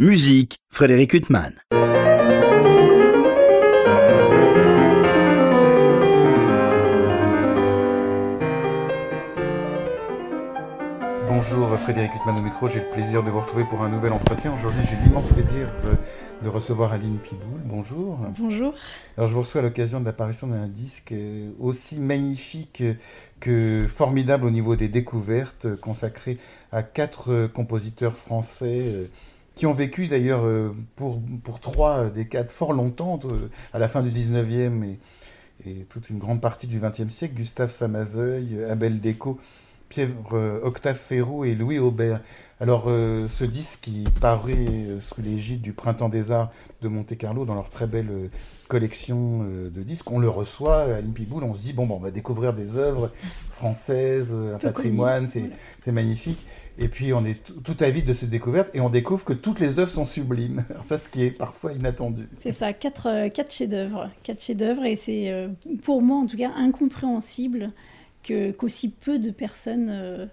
[0.00, 1.52] Musique, Frédéric Huttman.
[11.26, 14.54] Bonjour Frédéric Huttman au micro, j'ai le plaisir de vous retrouver pour un nouvel entretien.
[14.54, 15.94] Aujourd'hui j'ai l'immense plaisir euh,
[16.44, 17.60] de recevoir Aline Piboul.
[17.64, 18.20] Bonjour.
[18.38, 18.74] Bonjour.
[19.16, 22.84] Alors je vous reçois à l'occasion de l'apparition d'un disque euh, aussi magnifique
[23.40, 26.38] que formidable au niveau des découvertes, euh, consacré
[26.70, 29.08] à quatre compositeurs français
[29.58, 30.44] qui ont vécu d'ailleurs
[30.96, 33.18] pour, pour trois des quatre fort longtemps,
[33.72, 38.64] à la fin du 19e et, toute une grande partie du 20e siècle, Gustave Samazeuil,
[38.64, 39.40] Abel Déco
[39.88, 42.20] Pierre euh, Octave Ferraud et Louis Aubert.
[42.60, 46.50] Alors, euh, ce disque qui paraît euh, sous l'égide du Printemps des Arts
[46.82, 48.30] de Monte-Carlo dans leur très belle
[48.68, 52.10] collection de disques, on le reçoit à l'Impiboul, on se dit, bon, bon, on va
[52.10, 53.10] découvrir des œuvres
[53.50, 56.46] françaises, un patrimoine, c'est magnifique.
[56.78, 59.80] Et puis, on est tout avide de cette découverte et on découvre que toutes les
[59.80, 60.64] œuvres sont sublimes.
[60.70, 62.28] Alors ça, ce qui est parfois inattendu.
[62.42, 64.08] C'est ça, quatre, quatre chefs-d'œuvre.
[64.22, 65.48] Quatre chefs-d'œuvre et c'est,
[65.82, 67.72] pour moi en tout cas, incompréhensible
[68.28, 70.26] qu'aussi peu de personnes euh,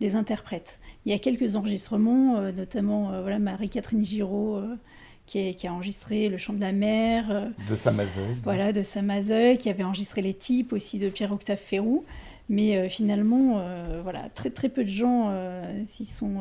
[0.00, 0.78] les interprètent.
[1.04, 4.60] Il y a quelques enregistrements, euh, notamment euh, voilà, Marie-Catherine Giraud
[5.26, 7.52] qui, a enregistré Le Chant de la Mer.
[7.68, 8.34] de Samazeuil.
[8.42, 12.04] Voilà, de Samazeuil, qui avait enregistré Les Types aussi de Pierre-Octave Ferrou.
[12.48, 13.62] Mais finalement,
[14.02, 15.32] voilà, très, très peu de gens
[15.86, 16.40] s'y sont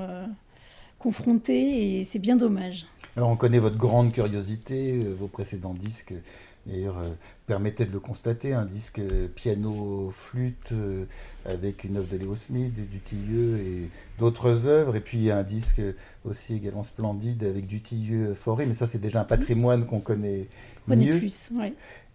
[0.98, 2.88] confrontés et c'est bien dommage.
[3.16, 6.16] Alors on connaît votre grande curiosité, vos précédents disques
[6.66, 7.10] D'ailleurs, euh,
[7.48, 9.02] permettez de le constater, un disque
[9.36, 11.06] piano-flûte euh,
[11.46, 15.82] avec une œuvre de Léo Smith, du Tilleux et d'autres œuvres, et puis un disque
[16.26, 20.48] aussi également splendide avec du Tilleux forêt, mais ça c'est déjà un patrimoine qu'on connaît
[20.88, 21.18] mieux.
[21.18, 21.50] Plus,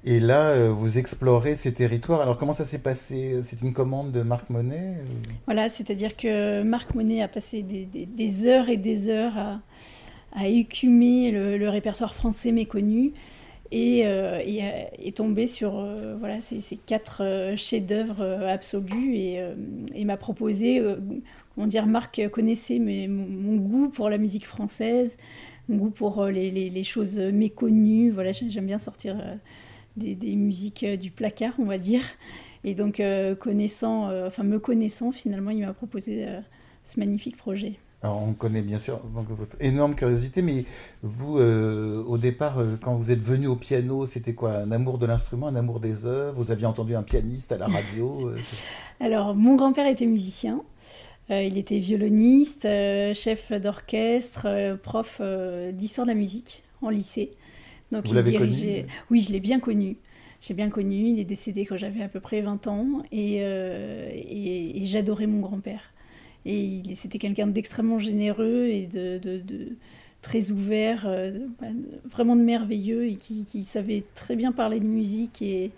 [0.04, 2.20] Et là, euh, vous explorez ces territoires.
[2.20, 3.40] Alors comment ça s'est passé?
[3.44, 4.98] C'est une commande de Marc Monet
[5.46, 9.38] Voilà, c'est-à-dire que Marc Monet a passé des, heures et des heures
[10.36, 13.12] à, écumer le répertoire français méconnu
[13.74, 20.80] et, euh, euh, est tombé sur euh, voilà, ces, quatre chefs-d'œuvre absolus et, m'a proposé,
[21.54, 25.18] comment dire, Marc connaissait mon, goût pour la musique française,
[25.68, 28.10] mon goût pour les, choses méconnues.
[28.10, 29.16] Voilà, j'aime bien sortir
[29.96, 32.02] des, musiques du placard, on va dire.
[32.62, 33.02] Et donc,
[33.40, 36.26] connaissant, enfin me connaissant, finalement, il m'a proposé
[36.84, 37.74] ce magnifique projet.
[38.04, 40.66] Alors, on connaît bien sûr votre énorme curiosité, mais
[41.02, 44.98] vous, euh, au départ, euh, quand vous êtes venu au piano, c'était quoi Un amour
[44.98, 46.42] de l'instrument, un amour des œuvres?
[46.42, 48.38] Vous aviez entendu un pianiste à la radio euh,
[49.00, 50.60] Alors, mon grand-père était musicien.
[51.30, 52.64] il était violoniste,
[53.14, 55.22] chef d'orchestre, prof
[55.72, 57.30] d'histoire de la musique en lycée.
[57.90, 58.84] Donc, vous l'avez connu?
[59.10, 59.96] Oui, je l'ai bien connu.
[60.42, 61.08] J'ai bien connu.
[61.08, 65.93] Il est décédé quand j'avais à peu près 20 ans et j'adorais mon grand-père.
[66.46, 69.20] Et c'était quelqu'un d'extrêmement généreux et de,
[70.22, 71.38] très ouvert, euh,
[72.10, 75.70] vraiment de merveilleux et qui, savait très bien parler de musique et,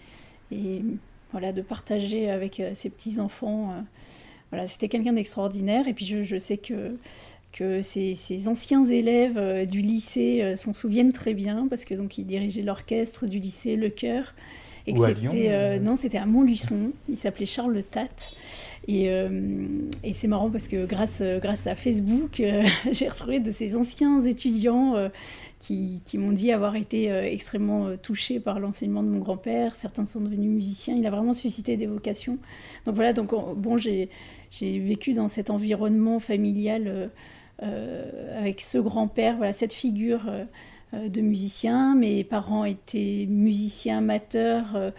[1.33, 3.73] voilà, de partager avec euh, ses petits-enfants.
[3.73, 3.81] Euh,
[4.51, 5.87] voilà, c'était quelqu'un d'extraordinaire.
[5.89, 6.97] Et puis je, sais que,
[7.53, 8.17] que ses,
[8.49, 13.39] anciens élèves du lycée s'en souviennent très bien parce que donc il dirigeait l'orchestre du
[13.39, 14.35] lycée, le chœur.
[14.87, 14.93] Et
[15.81, 16.93] Non, c'était à Montluçon.
[17.09, 18.33] Il s'appelait Charles Tate.
[18.89, 19.69] Euh,
[20.05, 24.21] et, c'est marrant parce que grâce, grâce à Facebook, euh, j'ai retrouvé de ces anciens
[24.21, 25.09] étudiants euh,
[25.59, 29.75] qui, m'ont dit avoir été extrêmement touchés par l'enseignement de mon grand-père.
[29.75, 30.95] Certains sont devenus musiciens.
[30.97, 32.39] Il a vraiment suscité des vocations.
[32.85, 34.09] Donc voilà, donc bon, j'ai
[34.61, 37.11] vécu dans cet environnement familial
[37.59, 40.31] avec ce grand-père, voilà, cette figure
[40.93, 41.95] de musicien.
[41.95, 44.91] Mes parents étaient musiciens amateurs euh,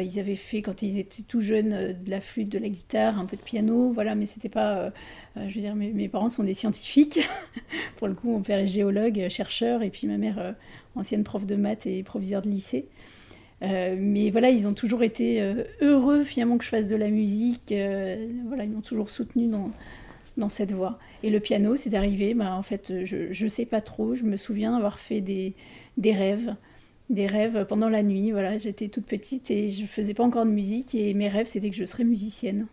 [0.00, 3.18] ils avaient fait, quand ils étaient tout jeunes, euh, de la flûte, de la guitare,
[3.18, 4.78] un peu de piano, voilà, mais c'était pas.
[4.78, 4.90] Euh,
[5.36, 7.20] je veux dire, mes, parents sont des scientifiques.
[7.96, 10.54] Pour le coup, mon père est géologue, chercheur, et puis ma mère,
[10.96, 12.86] ancienne prof de maths et proviseur de lycée.
[13.60, 15.40] mais voilà, ils ont toujours été
[15.80, 17.72] heureux finalement que je fasse de la musique.
[18.46, 19.70] voilà, ils m'ont toujours soutenu dans,
[20.36, 20.98] dans cette voie.
[21.22, 24.14] Et le piano, c'est arrivé, bah, en fait, je ne sais pas trop.
[24.14, 25.54] Je me souviens avoir fait des,
[25.96, 26.54] des rêves
[27.12, 28.32] des rêves pendant la nuit.
[28.32, 31.70] Voilà, j'étais toute petite et je faisais pas encore de musique et mes rêves c'était
[31.70, 32.66] que je serais musicienne.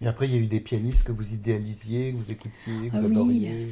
[0.00, 2.96] Et après, il y a eu des pianistes que vous idéalisiez, que vous écoutiez, que
[2.96, 3.68] vous ah adoriez.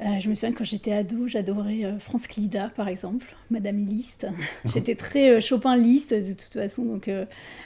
[0.00, 4.26] Euh, je me souviens quand j'étais ado, j'adorais euh, France Clida par exemple, Madame Liszt.
[4.64, 7.10] j'étais très euh, Chopin Liszt de toute façon, donc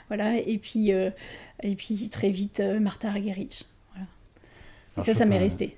[0.09, 0.39] voilà.
[0.39, 3.65] Et puis, et puis très vite Martha Argerich.
[3.93, 5.07] Voilà.
[5.07, 5.77] ça, ça m'est resté.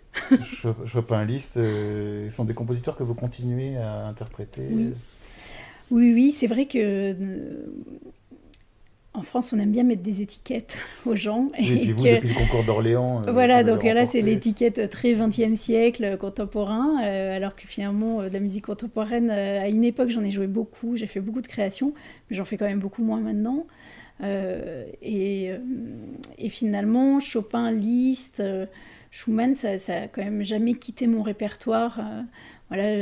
[0.87, 1.59] Chopin Liszt
[2.31, 4.67] sont des compositeurs que vous continuez à interpréter?
[4.71, 4.93] Oui,
[5.91, 7.15] oui, c'est vrai que.
[9.15, 11.51] en France, on aime bien mettre des étiquettes aux gens.
[11.59, 13.23] et, vous, depuis le concours d'Orléans.
[13.29, 19.31] voilà, donc là, c'est l'étiquette très 20e siècle, contemporain, alors que finalement, la musique contemporaine,
[19.31, 21.93] à une époque, j'en ai joué beaucoup, j'ai fait beaucoup de créations,
[22.31, 23.67] mais j'en fais quand même beaucoup moins maintenant.
[24.23, 25.51] et,
[26.39, 28.43] et, finalement, Chopin, Liszt,
[29.11, 32.01] Schumann, ça, ça a quand même jamais quitté mon répertoire.
[32.69, 32.95] voilà,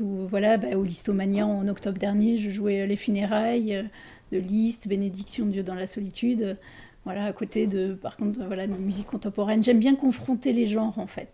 [0.00, 3.88] voilà, bah, au Listomania en octobre dernier, je jouais Les Funérailles
[4.32, 6.56] de Liszt, Bénédiction de Dieu dans la solitude.
[7.04, 9.62] Voilà, à côté de, par contre, voilà, de musique contemporaine.
[9.62, 11.28] J'aime bien confronter les genres, en fait.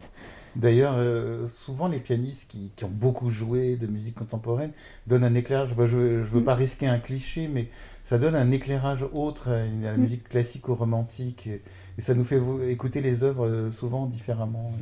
[0.56, 4.72] D'ailleurs, euh, souvent les pianistes qui, qui, ont beaucoup joué de musique contemporaine
[5.06, 5.70] donnent un éclairage.
[5.76, 6.44] je ne veux, mm.
[6.44, 7.68] pas risquer un cliché, mais
[8.02, 10.00] ça donne un éclairage autre à, la mm.
[10.00, 11.46] musique classique ou romantique.
[11.46, 11.62] Et,
[12.00, 14.72] ça nous fait écouter les œuvres euh, souvent différemment.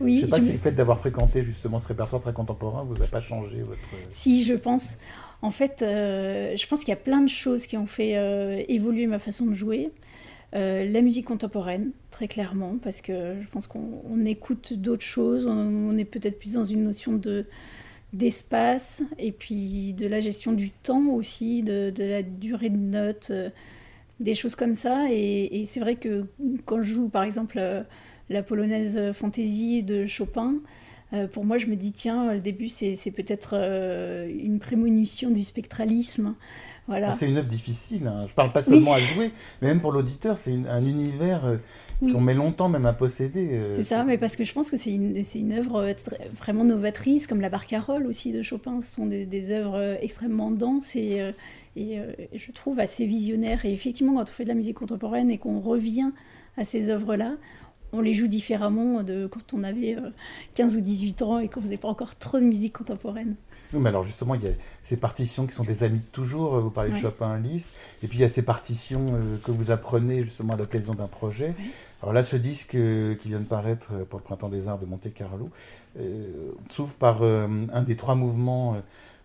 [0.00, 2.84] Oui, je ne sais pas si le fait d'avoir fréquenté justement ce répertoire très contemporain
[2.84, 3.80] vous a pas changé votre...
[4.10, 4.98] Si, je pense.
[5.42, 8.62] En fait, euh, je pense qu'il y a plein de choses qui ont fait euh,
[8.68, 9.90] évoluer ma façon de jouer.
[10.54, 15.96] Euh, la musique contemporaine, très clairement, parce que je pense qu'on écoute d'autres choses, on,
[15.98, 17.46] est peut-être plus dans une notion de
[18.14, 23.30] d'espace et puis de la gestion du temps aussi, de, la durée de notes,
[24.18, 25.08] des choses comme ça.
[25.10, 26.24] Et, et c'est vrai que
[26.64, 27.60] quand je joue par exemple
[28.30, 30.56] la polonaise fantaisie de Chopin,
[31.14, 35.42] euh, pour moi, je me dis, tiens, le début, c'est peut-être euh, une prémonition du
[35.42, 36.34] spectralisme.
[36.86, 37.10] Voilà.
[37.10, 38.06] Ah, c'est une œuvre difficile.
[38.06, 38.26] Hein.
[38.28, 39.30] Je parle pas seulement à jouer,
[39.60, 41.56] mais même pour l'auditeur, c'est un univers euh,
[42.00, 43.60] qu'on met longtemps même à posséder.
[43.76, 45.94] c'est ça, mais parce que je pense que c'est une, une œuvre
[46.38, 48.80] vraiment novatrice, comme la barcarolle aussi de Chopin.
[48.82, 51.22] Ce sont des, des œuvres extrêmement denses et,
[51.76, 51.98] et,
[52.34, 53.66] je trouve assez visionnaires.
[53.66, 56.10] Et effectivement, quand on fait de la musique contemporaine et qu'on revient
[56.56, 57.34] à ces œuvres-là,
[57.92, 59.96] on les joue différemment de quand on avait
[60.54, 63.34] 15 euh, ou 18 ans et qu'on faisait pas encore trop de musique contemporaine.
[63.72, 64.52] Oui, mais alors justement, il y a
[64.84, 67.66] ces partitions qui sont des amis de toujours, vous parlez de Chopin, Liszt,
[68.02, 71.06] et puis il y a ces partitions euh, que vous apprenez justement à l'occasion d'un
[71.06, 71.54] projet.
[72.02, 74.86] Alors là, ce disque euh, qui vient de paraître pour le Printemps des Arts de
[74.86, 75.50] Monte Carlo
[76.70, 78.76] s'ouvre par un des trois mouvements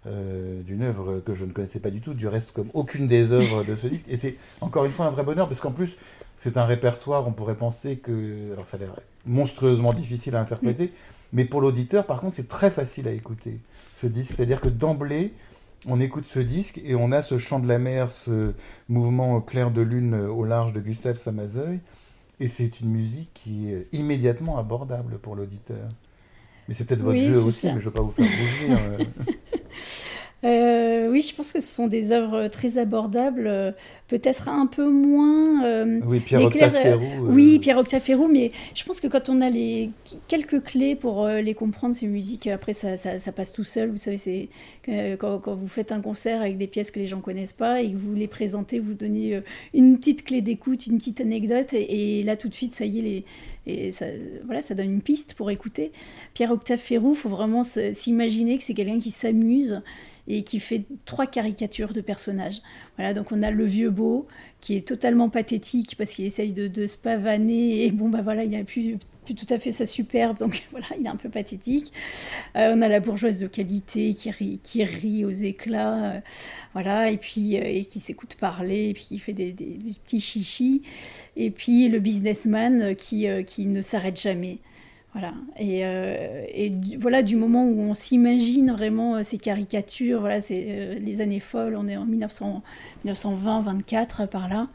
[0.06, 3.64] d'une œuvre que je ne connaissais pas du tout, du reste comme aucune des œuvres
[3.64, 5.96] de ce disque, et c'est encore une fois un vrai bonheur, parce qu'en plus,
[6.44, 8.52] c'est un répertoire, on pourrait penser que.
[8.52, 10.92] Alors, ça a l'air monstrueusement difficile à interpréter,
[11.32, 13.62] mais pour l'auditeur, par contre, c'est très facile à écouter
[13.96, 14.34] ce disque.
[14.36, 15.32] C'est-à-dire que d'emblée,
[15.88, 18.52] on écoute ce disque et on a ce chant de la mer, ce
[18.90, 21.80] mouvement clair de lune au large de Gustave Samazeuil.
[22.42, 25.88] Et c'est une musique qui est immédiatement abordable pour l'auditeur.
[26.68, 28.26] Mais c'est peut-être votre jeu aussi, mais je ne veux pas vous faire
[29.00, 29.08] rougir.
[30.44, 33.72] Euh, oui, je pense que ce sont des œuvres très abordables, euh,
[34.10, 35.64] peut-être un peu moins.
[35.64, 39.92] Euh, oui, Pierre Octave Oui, Pierre Octave mais je pense que quand on a les
[40.28, 43.90] quelques clés pour les comprendre ces musiques, après ça, ça, passe tout seul.
[43.90, 44.50] Vous savez, c'est
[45.18, 47.92] quand, quand, vous faites un concert avec des pièces que les gens connaissent pas et
[47.92, 49.42] que vous les présentez, vous donnez
[49.74, 53.02] une petite clé d'écoute, une petite anecdote, et, là tout de suite, ça y est,
[53.02, 53.26] les,
[53.66, 54.08] et ça,
[54.46, 55.94] voilà, ça donne une piste pour écouter.
[56.34, 59.82] Pierre Octave Ferrou, faut vraiment s'imaginer que c'est quelqu'un qui s'amuse
[60.28, 62.62] et qui fait trois caricatures de personnages.
[62.98, 64.28] Voilà, donc on a le vieux beau
[64.62, 68.52] qui est totalement pathétique parce qu'il essaye de, se pavaner et bon bah voilà, il
[68.52, 71.92] n'a plus, plus tout à fait sa superbe, donc voilà, il est un peu pathétique.
[72.56, 76.20] Euh, on a la bourgeoise de qualité qui rit, qui rit aux éclats, euh,
[76.74, 79.54] voilà, et puis euh, et qui s'écoute parler, et puis qui fait des,
[80.06, 80.84] petits chichis,
[81.36, 84.60] et puis le businessman qui, qui ne s'arrête jamais.
[85.14, 85.34] Voilà.
[85.58, 90.66] Et, euh, et voilà, du moment où on s'imagine vraiment euh, ces caricatures, voilà, c'est
[90.70, 92.08] euh, les années folles, on est en
[93.06, 94.68] 1920-24 par là.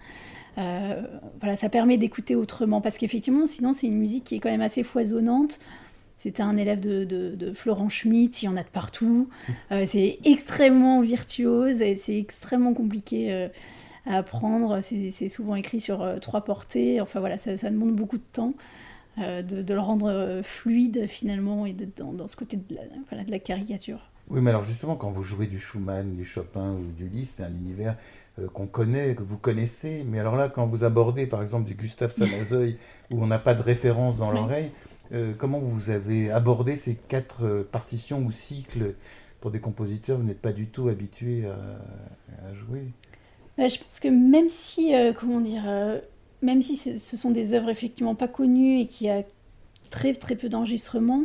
[1.41, 4.61] voilà, ça permet d'écouter autrement parce qu'effectivement, sinon, c'est une musique qui est quand même
[4.61, 5.59] assez foisonnante.
[6.17, 9.29] C'était un élève de, de, Florent Schmitt, il y en a de partout.
[9.87, 13.49] c'est extrêmement virtuose et c'est extrêmement compliqué
[14.05, 14.81] à apprendre.
[14.83, 17.01] C'est souvent écrit sur trois portées.
[17.01, 18.55] Enfin voilà, ça, ça demande beaucoup de temps.
[19.21, 23.31] Euh, de, le rendre euh, fluide finalement et d'être dans, ce côté de la, de
[23.31, 24.01] la, caricature.
[24.29, 27.43] Oui, mais alors justement, quand vous jouez du Schumann, du Chopin ou du Liszt, c'est
[27.43, 27.97] un univers
[28.39, 30.05] euh, qu'on connaît, que vous connaissez.
[30.07, 32.77] Mais alors là, quand vous abordez par exemple du Gustave Samazeuil,
[33.11, 34.71] où on n'a pas de référence dans l'oreille,
[35.39, 38.95] comment vous avez abordé ces quatre partitions ou cycles?
[39.41, 42.89] Pour des compositeurs Vous n'êtes pas du tout habitué à, jouer.
[43.57, 45.63] Bah, je pense que même si, comment dire
[46.43, 49.23] même si ce sont des œuvres effectivement pas connues et qui a
[49.91, 51.25] très très peu d'enregistrements,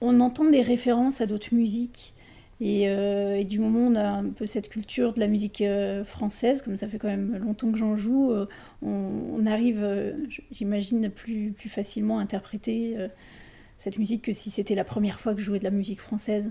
[0.00, 2.14] on entend des références à d'autres musiques.
[2.60, 6.04] Et, euh, du moment où on a un peu cette culture de la musique euh,
[6.04, 8.46] française, comme ça fait quand même longtemps que j'en joue, euh,
[8.82, 9.86] on, arrive,
[10.50, 12.96] j'imagine, plus, plus facilement à interpréter
[13.76, 16.50] cette musique que si c'était la première fois que je jouais de la musique française.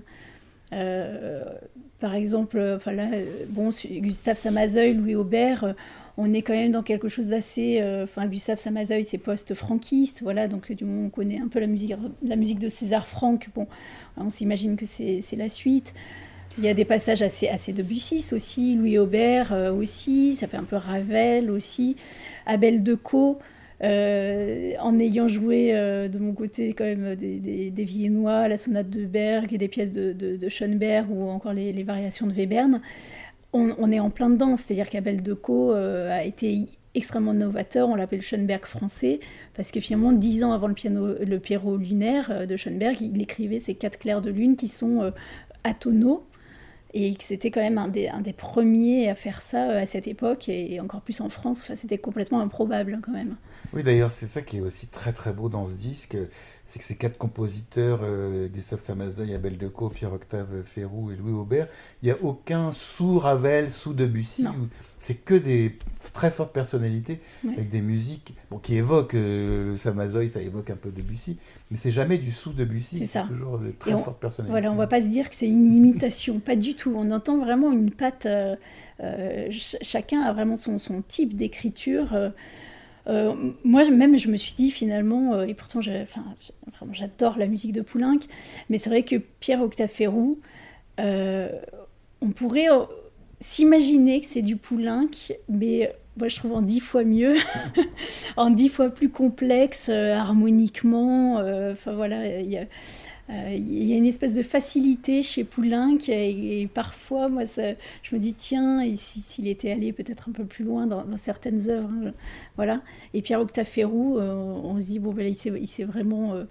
[0.70, 3.10] par exemple, là,
[3.50, 5.76] bon, Gustave Samazeuil, Louis Aubert,
[6.18, 7.84] on est quand même dans quelque chose d'assez.
[8.04, 12.60] Enfin, Gustave Samazeuil, c'est post-franquiste, voilà, donc du moment on connaît un peu la musique,
[12.60, 13.68] de César Franck, bon,
[14.18, 15.94] on s'imagine que c'est la suite.
[16.58, 20.64] Il y a des passages assez, assez Debussy aussi, Louis Aubert aussi, ça fait un
[20.64, 21.98] peu Ravel aussi,
[22.46, 23.40] Abel Decaux.
[23.84, 29.06] Euh, en ayant joué euh, de mon côté quand même des, Viennois, la sonate de
[29.06, 32.82] Berg et des pièces de, de, Schoenberg ou encore les, variations de Webern,
[33.56, 34.58] on, est en plein dedans.
[34.58, 39.20] C'est-à-dire qu'Abel Decaux euh, a été extrêmement novateur, on l'appelle Schoenberg français,
[39.54, 43.60] parce que finalement, dix ans avant le, piano, le Pierrot lunaire de Schoenberg, il écrivait
[43.60, 45.12] ces quatre clairs de lune qui sont
[45.66, 46.24] atonaux,
[46.94, 51.02] et c'était quand même un des, premiers à faire ça à cette époque, et, encore
[51.02, 53.36] plus en France, enfin, c'était complètement improbable hein, quand même.
[53.76, 56.16] Oui, d'ailleurs, c'est ça qui est aussi très très beau dans ce disque,
[56.66, 61.68] c'est que ces quatre compositeurs, euh, Gustave Samazoy, Abel Decaux, Pierre-Octave Ferrou et Louis Aubert,
[62.02, 64.46] il n'y a aucun sous Ravel, sous Debussy,
[64.96, 65.78] c'est que des
[66.14, 70.78] très fortes personnalités avec des musiques bon, qui évoquent euh, le Samazoy, ça évoque un
[70.78, 71.38] peu Debussy,
[71.70, 74.52] mais c'est jamais du sous Debussy, c'est toujours de très fortes personnalités.
[74.52, 77.40] Voilà, on va pas se dire que c'est une imitation, pas du tout, on entend
[77.40, 78.56] vraiment une patte, euh,
[79.52, 82.16] chacun a vraiment son, son type d'écriture.
[83.08, 83.34] Euh,
[83.64, 88.20] moi, même, je me suis dit finalement, euh, et pourtant, j'adore la musique de Poulenc,
[88.70, 90.40] mais c'est vrai que Pierre-Octave Ferrou,
[91.00, 91.50] euh,
[92.22, 92.68] on pourrait
[93.40, 95.10] s'imaginer que c'est du Poulenc,
[95.50, 97.36] mais moi, je trouve en dix fois mieux,
[98.38, 101.36] en dix fois plus complexe, harmoniquement.
[101.72, 102.42] Enfin, voilà,
[103.28, 108.34] il y a une espèce de facilité chez Poulenc et, parfois moi je me dis
[108.34, 112.12] tiens s'il était allé peut-être un peu plus loin dans, certaines œuvres hein,
[112.56, 112.82] voilà.
[113.14, 116.44] Et Pierre Octave Ferrou euh, on se dit bon ben, il s'est vraiment euh,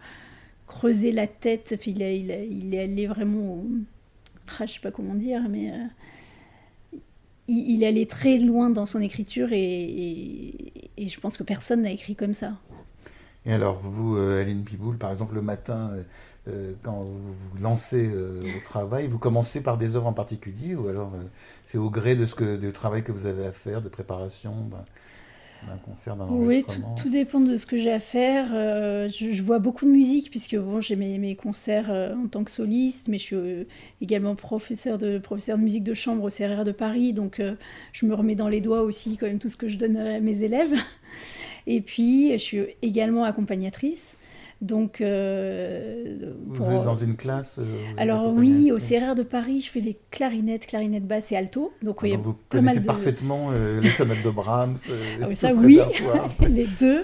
[0.67, 1.79] creusé la tête.
[1.87, 3.67] Il, il, est allé vraiment au...
[4.59, 5.73] ah, je sais pas comment dire mais
[7.47, 11.93] il, est allé très loin dans son écriture et, et je pense que personne n'a
[11.93, 12.55] écrit comme ça.
[13.47, 15.93] Et alors vous Aline Piboul par exemple le matin
[16.47, 20.75] euh, quand vous vous lancez euh, au travail, vous commencez par des œuvres en particulier
[20.75, 21.23] ou alors euh,
[21.65, 24.53] c'est au gré de ce que, du travail que vous avez à faire, de préparation
[25.67, 26.67] d'un concert, d'un Oui,
[26.99, 28.49] tout, dépend de ce que j'ai à faire.
[29.09, 33.09] Je, vois beaucoup de musique puisque bon, j'ai mes, mes, concerts en tant que soliste,
[33.09, 33.67] mais je suis
[34.03, 37.41] également professeur de, professeur de musique de chambre au CRR de Paris, donc
[37.93, 40.21] je me remets dans les doigts aussi quand même tout ce que je donne à
[40.21, 40.75] mes élèves.
[41.67, 44.19] Et puis, je suis également accompagnatrice.
[44.65, 46.17] Donc, euh,
[46.47, 47.65] vous êtes dans une classe euh,
[47.99, 51.71] Alors oui, au CRR de Paris, je fais les clarinettes, clarinettes basses et alto.
[51.83, 54.79] Donc, il y a vous connaissez parfaitement euh, les sonates de Brahms.
[55.21, 55.81] Ah ça oui,
[56.49, 57.03] les deux,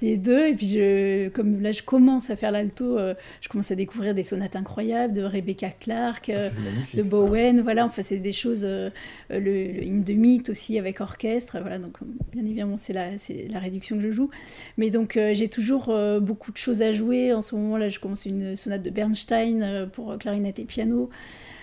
[0.00, 0.48] les deux.
[0.48, 2.96] Et puis je, comme là, je commence à faire l'alto,
[3.42, 6.48] je commence à découvrir des sonates incroyables de Rebecca Clark, ah,
[6.94, 7.60] de Bowen.
[7.60, 8.64] Voilà, enfin c'est des choses.
[8.64, 8.90] le,
[9.28, 11.58] le In the Meat aussi avec orchestre.
[11.60, 11.98] Voilà, donc
[12.32, 13.08] bien évidemment c'est la,
[13.50, 14.30] la réduction que je joue.
[14.78, 17.32] Mais donc j'ai toujours beaucoup de choses à jouer.
[17.32, 21.10] En ce moment, là, je commence une sonate de Bernstein euh, pour clarinette et piano.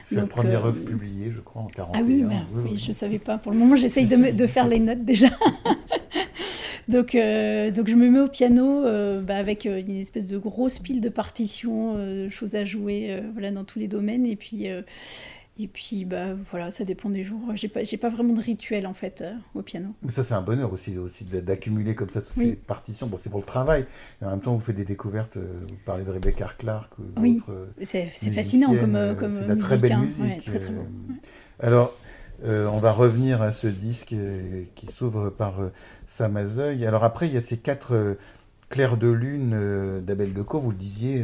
[0.05, 1.99] C'est la première euh, œuvre publiée, je crois, en 41.
[1.99, 3.37] Ah oui, oui, je ne savais pas.
[3.37, 5.29] Pour le moment, j'essaye de, de, faire les notes déjà.
[6.87, 8.83] donc, euh, donc, je me mets au piano
[9.21, 13.63] bah, avec une espèce de grosse pile de partitions, de choses à jouer voilà, dans
[13.63, 14.25] tous les domaines.
[14.25, 14.67] Et puis,
[15.63, 17.39] et puis, bah, voilà, ça dépend des jours.
[17.55, 19.89] J'ai pas, j'ai pas vraiment de rituel, en fait, euh, au piano.
[20.01, 23.07] Mais ça, c'est un bonheur aussi, aussi d'accumuler comme ça toutes ces partitions.
[23.07, 23.85] Bon, c'est pour le travail.
[24.19, 25.37] Mais en même temps, vous faites des découvertes.
[25.37, 27.41] Euh, vous parlez de Rebecca Clark ou oui.
[27.49, 30.09] Euh, c'est, fascinant comme, comme C'est de la très belle hein.
[30.17, 30.45] musique.
[30.45, 30.73] très, très
[31.59, 31.95] Alors,
[32.43, 34.15] on va revenir à ce disque
[34.75, 35.59] qui s'ouvre par
[36.07, 36.85] Samazoy.
[36.85, 38.17] Alors après, il y a ces quatre
[38.69, 41.23] clairs de lune d'Abel Decaux, vous le disiez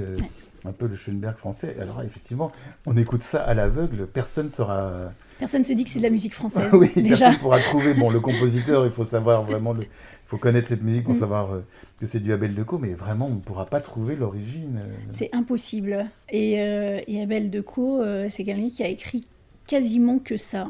[0.67, 1.75] un peu le Schoenberg français.
[1.79, 2.51] Alors effectivement,
[2.86, 5.12] on écoute ça à l'aveugle, personne sera...
[5.39, 6.69] Personne se dit que c'est de la musique française.
[6.74, 7.25] oui, déjà.
[7.25, 7.93] personne pourra trouver.
[7.93, 9.88] Bon, le compositeur, il faut savoir vraiment, il
[10.25, 11.19] faut connaître cette musique pour mm.
[11.19, 11.65] savoir euh,
[12.00, 14.79] que c'est du Abel Decaux, mais vraiment, on ne pourra pas trouver l'origine.
[14.81, 14.95] Euh.
[15.13, 16.07] C'est impossible.
[16.29, 19.27] Et, euh, et Abel Decaux, c'est quelqu'un qui a écrit
[19.67, 20.69] quasiment que ça.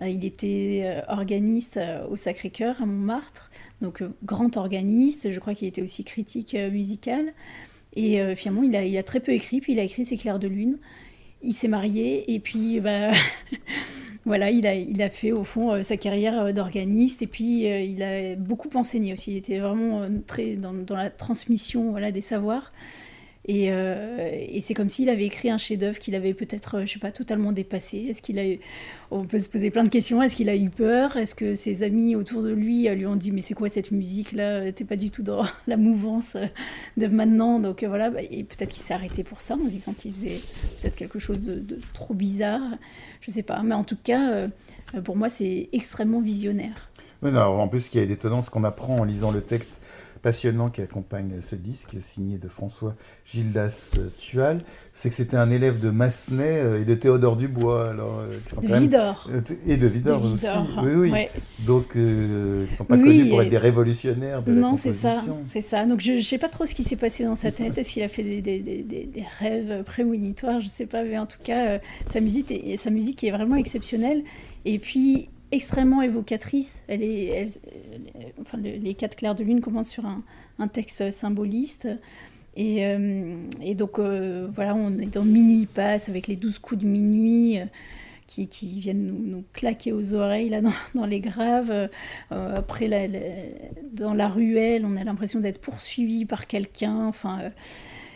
[0.00, 3.50] il était organiste au Sacré-Cœur à Montmartre,
[3.82, 5.30] donc grand organiste.
[5.30, 7.32] Je crois qu'il était aussi critique musical.
[7.94, 10.16] Et euh, finalement, il a, il a, très peu écrit, puis il a écrit ses
[10.16, 10.78] clairs de lune.
[11.42, 13.10] Il s'est marié, et puis bah,
[14.24, 17.64] voilà, il a, il a fait au fond euh, sa carrière euh, d'organiste, et puis
[17.64, 19.32] il a beaucoup enseigné aussi.
[19.32, 22.72] Il était vraiment très dans, dans, la transmission voilà, des savoirs.
[23.50, 27.52] Et, c'est comme s'il avait écrit un chef-d'œuvre qu'il avait peut-être, je sais pas, totalement
[27.52, 28.06] dépassé.
[28.10, 28.44] Est-ce qu'il a
[29.10, 30.22] On peut se poser plein de questions.
[30.22, 31.16] Est-ce qu'il a eu peur?
[31.16, 34.32] Est-ce que ses amis autour de lui lui ont dit mais c'est quoi cette musique
[34.32, 36.36] là T'es pas du tout dans la mouvance
[36.96, 37.58] de maintenant.
[37.58, 38.10] Donc voilà.
[38.10, 40.40] Bah, et peut-être qu'il s'est arrêté pour ça en disant qu'il faisait
[40.80, 42.62] peut-être quelque chose de, trop bizarre.
[43.20, 43.62] Je sais pas.
[43.62, 44.48] Mais en tout cas,
[45.04, 46.90] pour moi, c'est extrêmement visionnaire.
[47.22, 49.79] Oui, en plus, ce qui est étonnant, ce qu'on apprend en lisant le texte
[50.22, 52.94] passionnant qui accompagne ce disque, signé de François
[53.26, 54.60] Gildas Tual,
[54.92, 57.90] c'est que c'était un élève de Massenet euh, et de Théodore Dubois.
[57.90, 59.28] Alors, euh, de Vidor.
[59.32, 60.46] Euh, et de Vidor, aussi.
[60.82, 61.12] Oui, oui.
[61.66, 65.24] Donc, ils ne sont pas connus pour être des révolutionnaires de non, la c'est ça.
[65.52, 65.86] C'est ça.
[65.86, 67.76] Donc, je ne sais pas trop ce qui s'est passé dans sa tête.
[67.76, 70.60] Est-ce qu'il a fait des, des, des, des, rêves prémonitoires?
[70.60, 71.02] Je ne sais pas.
[71.04, 71.78] Mais en tout cas,
[72.10, 74.22] sa, musique est, sa musique est vraiment exceptionnelle.
[74.64, 76.82] Et puis, extrêmement évocatrice.
[76.88, 77.46] Elle est,
[78.40, 80.22] enfin, les quatre clairs de lune commencent sur un,
[80.68, 81.88] texte symboliste.
[82.56, 83.36] Et, euh,
[83.74, 87.60] donc, euh, voilà, on est dans Minuit passe avec les douze coups de minuit.
[87.60, 87.64] Euh,
[88.26, 90.60] qui, viennent nous, claquer aux oreilles là
[90.94, 91.88] dans, les graves.
[92.30, 93.10] après,
[93.92, 97.08] dans la ruelle, on a l'impression d'être poursuivi par quelqu'un.
[97.08, 97.50] Enfin,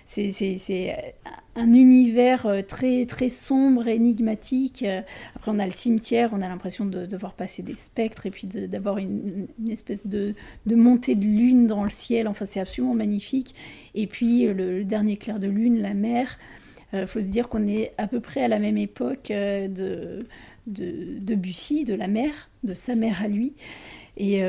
[0.07, 0.97] c'est
[1.57, 4.85] un univers euh, très, très sombre, énigmatique.
[5.37, 8.47] Après, on a le cimetière, on a l'impression de, voir passer des spectres et puis
[8.47, 10.35] d'avoir une, espèce de,
[10.67, 12.29] montée de lune dans le ciel.
[12.29, 13.55] Enfin, c'est absolument magnifique.
[13.95, 16.39] Et puis, le, dernier clair de lune, la mer.
[16.93, 19.69] Il euh, faut se dire qu'on est à peu près à la même époque euh,
[19.69, 20.27] de,
[20.67, 22.33] de, Bussy, de la mer,
[22.63, 23.55] de sa mère à lui.
[24.17, 24.43] Et.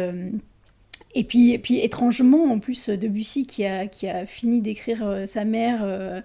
[1.18, 5.46] Et puis, puis étrangement, en plus, Debussy, qui a, qui a fini d'écrire euh, sa
[5.46, 6.20] mère euh,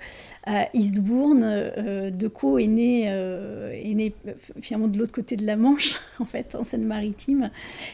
[0.45, 4.13] à Eastbourne, euh, Decaux est né, est né
[4.61, 7.51] finalement de l'autre côté de la Manche, en fait, en Seine-Maritime.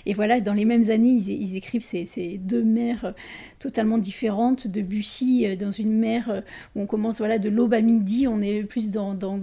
[0.06, 3.12] Et voilà, dans les mêmes années, ils, écrivent ces, ces, deux mers
[3.58, 4.66] totalement différentes.
[4.66, 6.42] Debussy, dans une mer
[6.74, 9.38] où on commence voilà, de l'aube à midi, on est plus dans, dans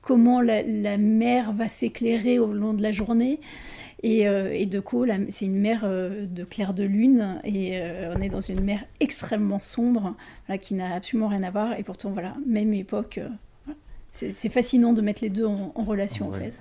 [0.00, 3.40] comment la, la mer va s'éclairer au long de la journée.
[4.02, 4.82] Et, euh, et de
[5.30, 8.84] c'est une mer euh, de clair de lune, et euh, on est dans une mer
[8.98, 10.14] extrêmement sombre,
[10.60, 13.20] qui n'a absolument rien à voir, et pourtant, voilà, même époque.
[14.14, 16.52] C'est fascinant de mettre les deux en, relation, en fait.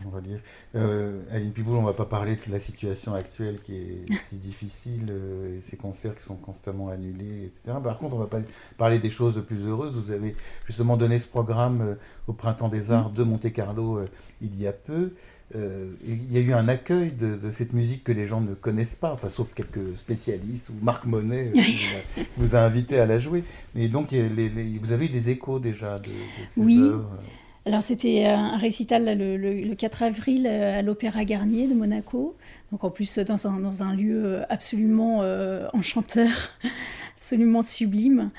[1.34, 5.12] Aline Piboul, on ne va pas parler de la situation actuelle qui est si difficile,
[5.12, 7.78] et ces concerts qui sont constamment annulés, etc.
[7.84, 8.40] Par contre, on va pas
[8.78, 9.98] parler des choses de plus heureuses.
[9.98, 10.34] Vous avez
[10.66, 14.06] justement donné ce programme au Printemps des Arts de Monte-Carlo
[14.42, 15.12] il y a peu.
[15.56, 18.96] Euh, il y a eu un accueil de, cette musique que les gens ne connaissent
[18.96, 21.62] pas, enfin, sauf quelques spécialistes, ou Marc Monet euh,
[22.38, 23.44] vous, a, invité à la jouer.
[23.76, 26.10] Mais donc, vous avez eu des échos déjà de,
[26.54, 26.82] ces oui.
[27.64, 32.36] Alors c'était un récital le, 4 avril euh, à l'Opéra Garnier de Monaco,
[32.72, 35.20] donc en plus dans un, dans un lieu absolument
[35.72, 36.32] enchanteur,
[37.32, 38.32] absolument sublime.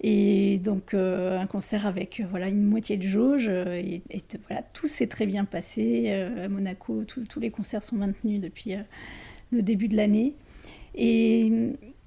[0.00, 3.46] Et donc euh, un concert avec euh, voilà une moitié de jauge.
[3.48, 4.02] Euh, et,
[4.48, 6.10] voilà, tout s'est très bien passé.
[6.10, 8.74] à Monaco, tous les concerts sont maintenus depuis
[9.52, 10.34] le début de l'année.
[10.96, 11.52] Et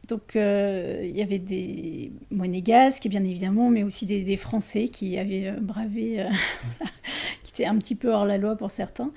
[0.10, 6.26] donc il y avait des monégasques, bien évidemment, mais aussi des, Français qui avaient bravé,
[7.44, 9.12] qui étaient un petit peu hors la loi pour certains,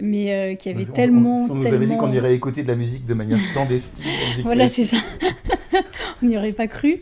[0.00, 1.44] mais qui avaient tellement...
[1.50, 4.04] On, nous avait dit qu'on irait écouter de la musique de manière clandestine.
[4.42, 4.96] voilà, c'est ça.
[6.28, 7.00] n'y aurait pas cru.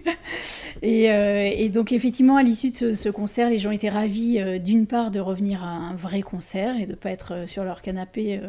[0.82, 4.86] Euh, et, donc effectivement, à l'issue de ce, concert, les gens étaient ravis euh, d'une
[4.86, 7.82] part de revenir à un vrai concert et de ne pas être euh, sur leur
[7.82, 8.40] canapé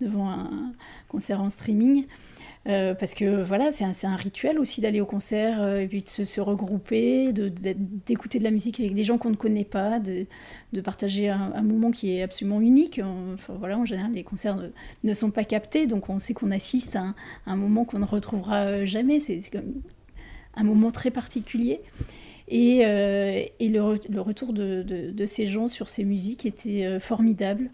[0.00, 0.72] devant un
[1.08, 2.06] concert en streaming.
[2.64, 7.32] parce que voilà, c'est un, rituel aussi d'aller au concert et puis de se, regrouper,
[7.32, 10.26] d'écouter de, la musique avec des gens qu'on ne connaît pas, de,
[10.80, 13.00] partager un, moment qui est absolument unique.
[13.48, 14.56] voilà, en général, les concerts
[15.02, 17.14] ne, sont pas captés, donc on sait qu'on assiste à un,
[17.46, 19.20] un moment qu'on ne retrouvera jamais.
[19.20, 19.74] C'est comme
[20.56, 21.80] un moment très particulier.
[22.48, 27.00] Et, euh, et le, le, retour de, de, ces gens sur ces musiques était euh,
[27.00, 27.70] formidable,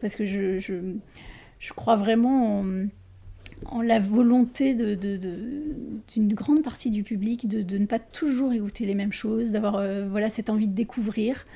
[0.00, 0.74] parce que je, je,
[1.58, 2.64] je crois vraiment
[3.66, 9.12] en, la volonté d'une grande partie du public de, ne pas toujours écouter les mêmes
[9.12, 11.46] choses, d'avoir euh, voilà, cette envie de découvrir.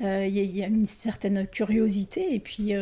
[0.00, 2.72] Il y, a une certaine curiosité, et puis,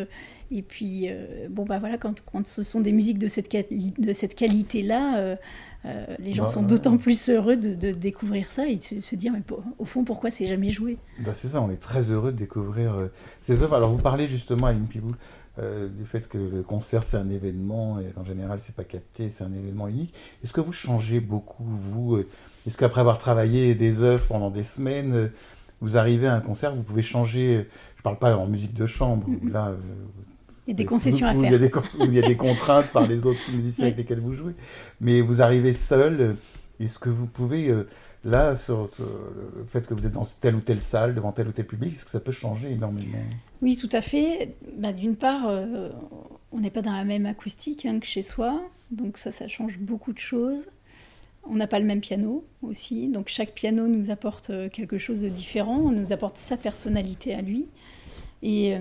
[0.51, 1.07] et puis
[1.47, 5.37] bon, bah voilà, quand, quand, ce sont des musiques de cette, de cette qualité-là,
[5.85, 9.33] euh, les gens bah, sont d'autant plus heureux de, découvrir ça et de se, dire,
[9.33, 9.43] mais
[9.77, 10.97] au fond, pourquoi c'est jamais joué?
[11.19, 13.07] Bah C'est ça, on est très heureux de découvrir euh,
[13.41, 13.75] ces œuvres.
[13.75, 15.15] Alors, vous parlez justement, à Piboul,
[15.59, 19.29] euh, du fait que le concert, c'est un événement, et en général, c'est pas capté,
[19.29, 20.13] c'est un événement unique.
[20.43, 22.23] Est-ce que vous changez beaucoup, vous
[22.65, 25.31] Est-ce qu'après avoir travaillé des œuvres pendant des semaines,
[25.81, 27.67] vous arrivez à un concert, vous pouvez changer
[27.97, 29.73] Je parle pas en musique de chambre, où là,
[30.67, 31.43] il y a des concessions à faire.
[31.43, 34.19] Il y a des, il y a des contraintes par les autres musiciens avec lesquels
[34.19, 34.53] vous jouez.
[35.01, 36.37] Mais vous arrivez seul
[36.79, 37.87] Est-ce que vous pouvez, euh,
[38.23, 41.51] là, sur, le fait que vous êtes dans telle ou telle salle, devant tel ou
[41.51, 43.17] tel public, est-ce que ça peut changer énormément?
[43.61, 44.55] Oui, tout à fait.
[44.77, 45.89] Bah, D'une part, euh,
[46.51, 49.77] on n'est pas dans la même acoustique hein, que chez soi, donc ça, ça change
[49.79, 50.65] beaucoup de choses.
[51.45, 55.21] On n'a pas le même piano aussi, donc chaque piano nous apporte euh, quelque chose
[55.21, 57.65] de différent, nous apporte sa personnalité à lui.
[58.43, 58.75] Et,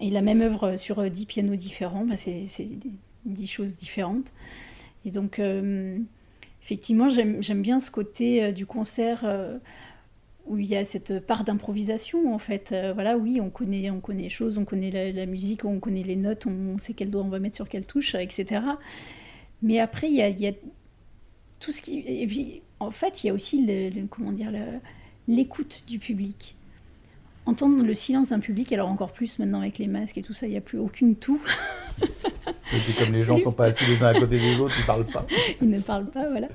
[0.00, 2.46] et la même œuvre sur dix pianos différents, bah, c'est
[3.24, 4.30] dix choses différentes.
[5.06, 5.40] Et donc,
[6.66, 9.56] effectivement, j'aime bien ce côté euh, du concert euh,
[10.46, 12.72] où il y a cette part d'improvisation en fait.
[12.72, 16.02] Euh, voilà, oui, on connaît, on connaît les choses, on connaît la, musique, on connaît
[16.02, 18.62] les notes, on sait quel doigt on va mettre sur quelle touche, etc.
[19.62, 20.52] Mais après, il y a,
[21.60, 22.00] tout ce qui.
[22.00, 23.64] Et puis, en fait, il y a aussi
[24.10, 24.50] comment dire
[25.28, 26.55] l'écoute du public.
[27.46, 30.46] Entendre le silence d'un public, alors encore plus maintenant avec les masques et tout ça,
[30.46, 31.40] il n'y a plus aucune toux.
[32.72, 34.74] Et puis comme les gens ne sont pas assis les uns à côté des autres,
[34.76, 35.24] ils ne parlent pas.
[35.62, 36.48] ils ne parlent pas, voilà.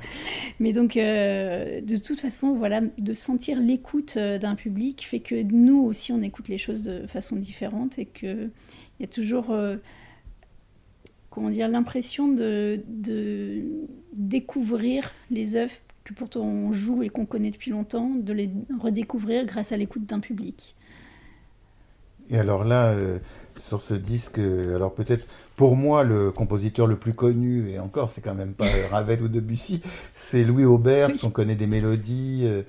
[0.60, 5.42] Mais donc, euh, de toute façon, voilà, de sentir l'écoute euh, d'un public fait que
[5.42, 8.52] nous aussi, on écoute les choses de façon différente et qu'il
[9.00, 9.78] y a toujours, euh,
[11.30, 13.64] comment dire, l'impression de, de
[14.14, 15.74] découvrir les œuvres
[16.04, 18.50] que pourtant on joue et qu'on connaît depuis longtemps, de les
[18.80, 20.76] redécouvrir grâce à l'écoute d'un public.
[22.32, 22.96] Et alors là,
[23.68, 25.26] sur ce disque, alors peut-être
[25.62, 29.28] pour moi, le compositeur le plus connu, et encore, c'est quand même pas Ravel ou
[29.28, 29.80] Debussy,
[30.16, 32.46] c'est Louis Aubert, on connaît des mélodies.
[32.46, 32.64] Euh,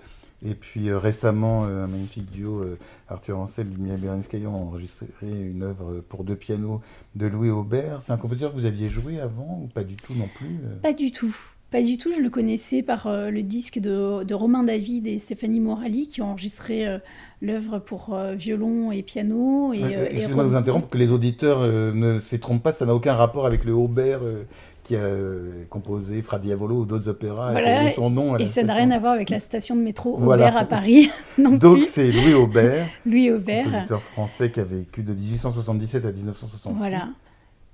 [0.45, 2.63] et puis euh, récemment, euh, un magnifique duo,
[3.09, 6.83] Arthur Ancel et Mia Berenskaya ont enregistré une œuvre pour deux pianos
[7.15, 8.03] de Louis Aubert.
[8.05, 10.93] C'est un compositeur que vous aviez joué avant ou pas du tout non plus Pas
[10.93, 11.35] du tout.
[11.71, 16.09] Pas du tout, je le connaissais par le disque de, Romain David et Stéphanie Morali
[16.09, 16.99] qui ont enregistré
[17.43, 19.75] l'œuvre pour euh, violon et piano.
[19.75, 22.87] Et, euh, Excusez-moi de vous interrompre, que les auditeurs euh, ne se trompent pas, ça
[22.87, 24.21] n'a aucun rapport avec le Aubert
[24.85, 25.09] qui a
[25.71, 28.37] composé Fra Diavolo ou d'autres opéras voilà, son nom.
[28.37, 31.09] et ça n'a rien à voir avec la station de métro Aubert à Paris.
[31.39, 36.77] Donc c'est Louis Aubert, Louis Aubert, compositeur français qui a vécu de 1877 à 1968.
[36.77, 37.09] Voilà.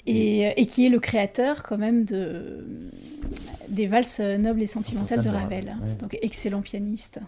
[0.07, 2.65] Et, et, qui est le créateur quand même de,
[3.69, 5.77] des valses nobles et sentimentales de Ravel.
[6.01, 7.21] Donc excellent pianiste.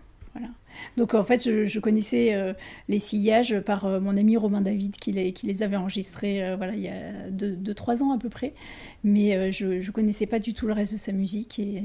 [0.96, 2.52] Donc en fait, je, connaissais euh,
[2.88, 6.56] les sillages par euh, mon ami Romain David qui les, qui les avait enregistrés euh,
[6.56, 8.54] voilà, il y a 2-3 ans à peu près.
[9.04, 11.58] Mais je ne connaissais pas du tout le reste de sa musique.
[11.58, 11.84] Et,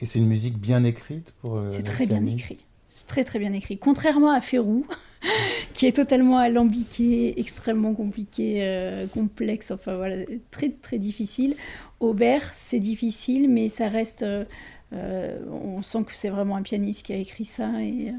[0.00, 2.58] et c'est une musique bien écrite pour C'est très bien écrit.
[2.90, 3.78] C'est très très bien écrit.
[3.78, 4.86] Contrairement à Ferrou,
[5.74, 11.56] qui est totalement alambiqué, extrêmement compliqué, complexe, enfin voilà, très très difficile.
[11.98, 14.24] Aubert, c'est difficile, mais ça reste
[14.92, 18.12] on sent que c'est vraiment un pianiste qui a écrit ça et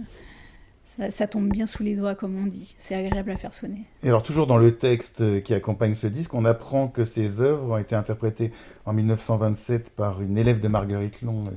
[1.00, 2.76] euh, ça, tombe bien sous les doigts, comme on dit.
[2.80, 3.86] C'est agréable à faire sonner.
[4.04, 7.72] Et alors, toujours dans le texte qui accompagne ce disque, on apprend que ces œuvres
[7.72, 8.52] ont été interprétées
[8.86, 11.52] en 1927 par une élève de Marguerite Long, euh,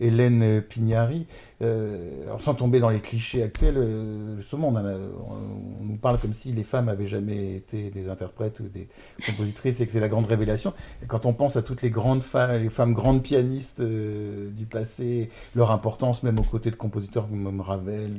[0.00, 1.26] Hélène Pignari.
[1.60, 3.78] alors, sans tomber dans les clichés actuels,
[4.38, 8.88] justement, on, nous parle comme si les femmes avaient jamais été des interprètes ou des
[9.26, 10.72] compositrices et que c'est la grande révélation.
[11.02, 15.30] Et quand on pense à toutes les grandes femmes, les femmes grandes pianistes du passé,
[15.54, 18.12] leur importance même aux côtés de compositeurs comme Ravel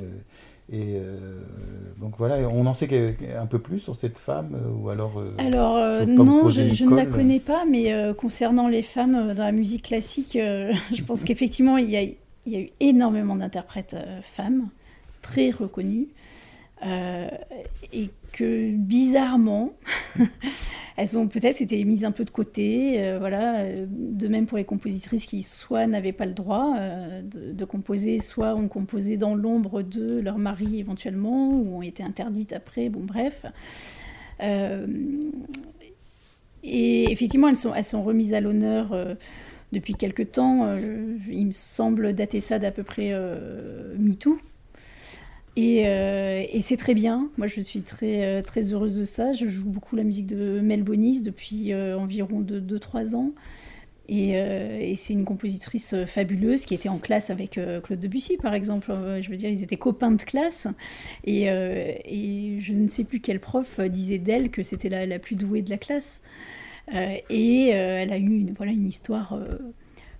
[0.71, 1.39] et euh,
[1.99, 5.31] donc voilà, on en sait un peu plus sur cette femme euh, ou alors euh,
[5.39, 10.37] Alors non, je, ne la connais pas, mais concernant les femmes dans la musique classique,
[10.93, 13.95] je pense qu'effectivement il y, a, eu énormément d'interprètes
[14.35, 14.69] femmes
[15.21, 16.07] très reconnues.
[16.85, 17.27] Euh,
[17.91, 19.73] et que bizarrement,
[20.97, 23.03] elles ont peut-être été mises un peu de côté.
[23.03, 27.65] Euh, voilà, de même pour les compositrices qui soit n'avaient pas le droit euh, de,
[27.65, 32.87] composer, soit ont composé dans l'ombre de leur mari éventuellement, ou ont été interdites après.
[32.87, 33.45] Bon, bref.
[36.63, 38.95] et effectivement, elles sont, elles sont remises à l'honneur
[39.71, 40.73] depuis quelque temps.
[41.29, 43.13] il me semble dater ça d'à peu près
[43.97, 44.37] MeToo
[45.59, 47.29] euh, et, c'est très bien.
[47.37, 49.33] Moi, je suis très, euh, très heureuse de ça.
[49.33, 53.31] Je joue beaucoup la musique de Mel Bonis depuis euh, environ 2-3 ans.
[54.07, 58.91] Et, c'est une compositrice fabuleuse qui était en classe avec Claude Debussy, par exemple.
[59.21, 60.67] Je veux dire, ils étaient copains de classe.
[61.25, 65.61] Et, je ne sais plus quel prof disait d'elle que c'était la, la, plus douée
[65.61, 66.21] de la classe.
[66.91, 69.37] Et elle a eu une, voilà, une histoire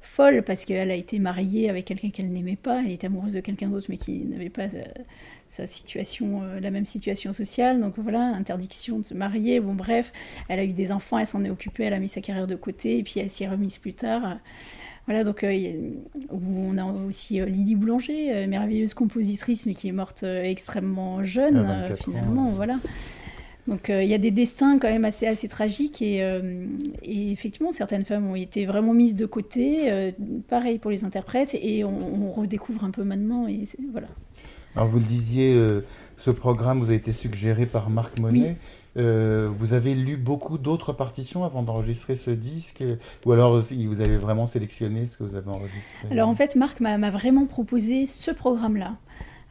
[0.01, 3.39] folle parce qu'elle a été mariée avec quelqu'un qu'elle n'aimait pas, elle était amoureuse de
[3.39, 4.84] quelqu'un d'autre mais qui n'avait pas euh,
[5.49, 7.79] sa situation, euh, la même situation sociale.
[7.79, 9.60] Donc voilà, interdiction de se marier.
[9.60, 10.12] Bon bref,
[10.47, 12.55] elle a eu des enfants, elle s'en est occupée, elle a mis sa carrière de
[12.55, 14.38] côté et puis elle s'y est remise plus tard.
[15.05, 15.93] Voilà, donc euh,
[16.29, 22.45] on a aussi Lily Boulanger, merveilleuse compositrice mais qui est morte extrêmement jeune finalement.
[22.45, 22.75] Voilà.
[23.69, 26.17] Donc il y a des destins quand même assez, assez tragiques et,
[27.03, 30.13] et, effectivement certaines femmes ont été vraiment mises de côté,
[30.49, 34.08] pareil pour les interprètes et on, redécouvre un peu maintenant et voilà.
[34.75, 35.55] Alors vous le disiez,
[36.17, 38.55] ce programme vous a été suggéré par Marc Monet.
[38.97, 42.84] Euh, vous avez lu beaucoup d'autres partitions avant d'enregistrer ce disque
[43.25, 46.08] Ou alors vous avez vraiment sélectionné ce que vous avez enregistré?
[46.12, 48.97] Alors en fait, Marc m'a vraiment proposé ce programme-là.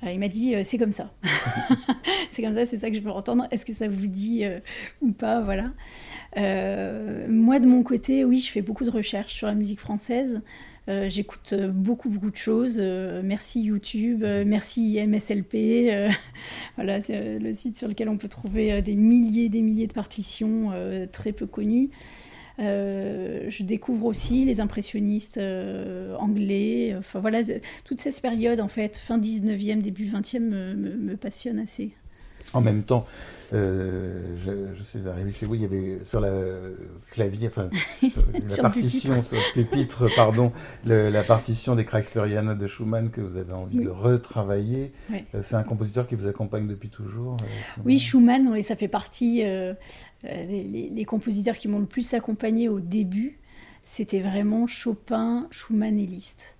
[0.04, 1.12] Euh, il m'a dit euh, c'est comme ça.
[2.32, 3.46] c'est comme ça, c'est ça que je veux entendre.
[3.50, 4.44] Est-ce que ça vous dit
[5.00, 5.70] ou pas Voilà.
[7.28, 10.42] moi, de mon côté, oui, je fais beaucoup de recherches sur la musique française.
[10.88, 12.78] Euh, j'écoute euh, beaucoup, beaucoup de choses.
[12.80, 16.10] Euh, merci YouTube, merci MSLP.
[16.76, 20.72] voilà, c'est le site sur lequel on peut trouver des milliers, des milliers de partitions
[21.12, 21.90] très peu connues.
[22.58, 25.40] Je découvre aussi les impressionnistes
[26.18, 26.94] anglais.
[26.98, 27.42] Enfin voilà,
[27.84, 31.92] toute cette période en fait, fin 19e, début 20e, me passionne assez.
[32.54, 33.04] En même temps,
[33.52, 36.32] euh, je, suis arrivé chez vous, il y avait sur la
[37.10, 37.68] clavier, enfin,
[38.48, 40.52] la partition, sur le pupitre, pardon,
[40.84, 44.92] la partition des Kreisleriana de Schumann que vous avez envie de retravailler.
[45.12, 48.88] Euh, c'est un compositeur qui vous accompagne depuis toujours euh, Oui, Schumann, oui, ça fait
[48.88, 49.42] partie
[50.22, 53.38] des les, compositeurs qui m'ont le plus accompagné au début.
[53.84, 56.56] C'était vraiment Chopin, Schumann et Liszt.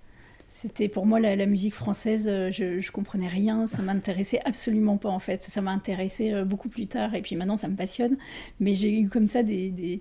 [0.51, 5.11] C'était pour moi la, musique française, euh, je, ne comprenais rien, ça m'intéressait absolument pas
[5.11, 5.45] en fait.
[5.45, 8.17] Ça m'a intéressé euh, beaucoup plus tard et puis maintenant ça me passionne.
[8.59, 10.01] Mais j'ai eu comme ça des,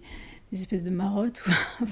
[0.54, 1.44] espèces de marottes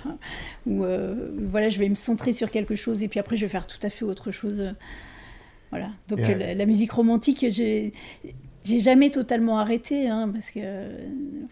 [0.66, 3.52] où, euh, voilà, je vais me centrer sur quelque chose et puis après je vais
[3.52, 4.74] faire tout à fait autre chose.
[5.70, 5.90] Voilà.
[6.08, 7.46] Donc la, musique romantique,
[8.66, 10.60] j'ai jamais totalement arrêté, hein, parce que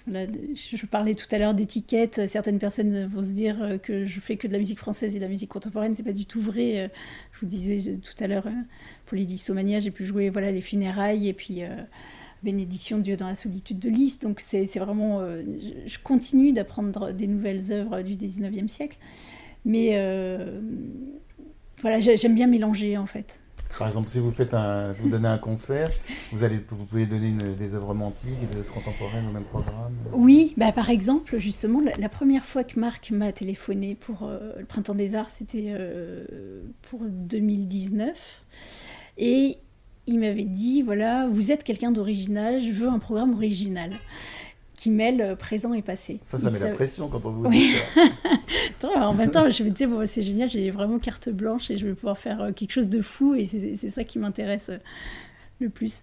[0.08, 2.28] je parlais tout à l'heure d'étiquettes.
[2.28, 5.24] Certaines personnes vont se dire que je fais que de la musique française et de
[5.24, 5.96] la musique contemporaine.
[5.96, 6.92] C'est pas du tout vrai.
[7.32, 8.48] Je vous disais tout à l'heure,
[9.06, 11.76] pour les j'ai pu jouer voilà, les funérailles et puis euh,
[12.42, 14.24] Bénédiction Dieu dans la solitude de Liszt.
[14.24, 15.20] Donc c'est vraiment.
[15.22, 15.44] Euh,
[15.86, 18.98] je continue d'apprendre des nouvelles œuvres du 19e siècle.
[19.66, 20.62] Mais euh,
[21.82, 23.40] voilà, j'aime bien mélanger en fait.
[23.78, 25.90] Par exemple, si vous faites un, vous donnez un concert,
[26.32, 29.94] vous allez, vous pouvez donner des œuvres romantiques des œuvres contemporaines au même programme.
[30.14, 34.66] Oui, bah par exemple, justement, la, première fois que Marc m'a téléphoné pour euh, le
[34.66, 38.16] Printemps des Arts, c'était euh, pour 2019,
[39.18, 39.58] et
[40.06, 44.00] il m'avait dit voilà, vous êtes quelqu'un d'original, je veux un programme original
[44.84, 46.20] qui mêle euh, présent et passé.
[46.26, 47.72] Ça, ça met la pression quand on vous dit
[48.82, 48.90] ça.
[49.08, 51.86] en même temps, je me disais, bon, c'est génial, j'ai vraiment carte blanche et je
[51.86, 54.78] vais pouvoir faire euh, quelque chose de fou et c'est ça qui m'intéresse euh,
[55.62, 56.02] le plus.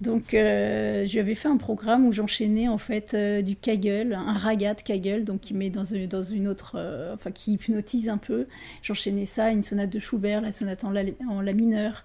[0.00, 4.74] Donc, je lui avais fait un programme où j'enchaînais en fait du Kagel, un raga
[4.74, 6.76] de Kagel, donc qui met dans une, dans une autre,
[7.14, 8.46] enfin qui hypnotise un peu.
[8.82, 12.04] J'enchaînais ça, une sonate de Schubert, la sonate en la, en la mineur.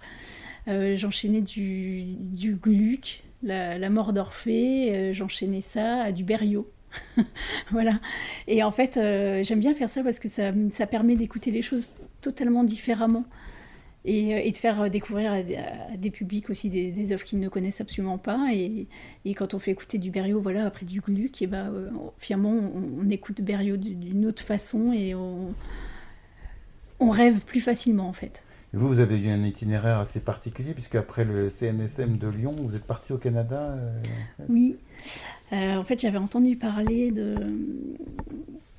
[0.67, 6.67] j'enchaînais du, du Gluck, la, mort d'Orphée, euh, j'enchaînais ça à du Berriot.
[7.71, 7.99] voilà.
[8.47, 11.61] Et en fait, euh, j'aime bien faire ça parce que ça, ça permet d'écouter les
[11.61, 13.25] choses totalement différemment
[14.05, 15.43] et, euh, de faire découvrir à,
[15.95, 18.49] des publics aussi des, œuvres qu'ils ne connaissent absolument pas.
[18.53, 18.87] Et,
[19.35, 21.67] quand on fait écouter du Berriot, voilà, après du Gluck, et bah,
[22.17, 25.53] finalement, on, écoute Berriot d'une autre façon et on
[26.99, 28.43] rêve plus facilement en fait
[28.73, 32.75] vous, vous avez eu un itinéraire assez particulier, puisque après le CNSM de Lyon, vous
[32.75, 33.99] êtes parti au Canada euh,
[34.47, 34.75] Oui.
[35.53, 37.35] Euh, en fait, j'avais entendu parler de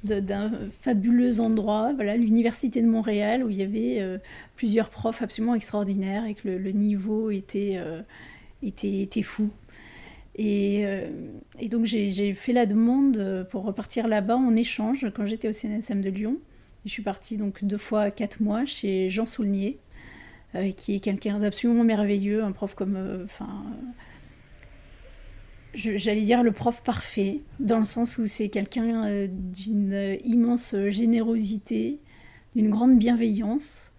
[0.03, 0.51] d'un
[0.81, 4.17] fabuleux endroit, voilà, l'université de Montréal, où il y avait euh,
[4.57, 7.79] plusieurs profs absolument extraordinaires et que le, niveau était,
[8.63, 9.51] était, était, fou.
[10.37, 10.87] Et,
[11.59, 16.01] et donc j'ai fait la demande pour repartir là-bas en échange quand j'étais au CNSM
[16.01, 16.39] de Lyon.
[16.87, 19.79] Je suis partie donc deux fois quatre mois chez Jean Saulnier,
[20.55, 22.97] euh, qui est quelqu'un d'absolument merveilleux, un prof comme.
[22.97, 23.65] Euh, enfin.
[25.73, 32.01] J'allais dire le prof parfait, dans le sens où c'est quelqu'un euh, d'une immense générosité,
[32.57, 33.93] d'une grande bienveillance.